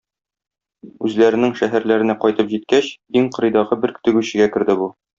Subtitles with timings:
[1.09, 2.91] Үзләренең шәһәрләренә кайтып җиткәч,
[3.23, 4.95] иң кырыйдагы бер тегүчегә керде бу.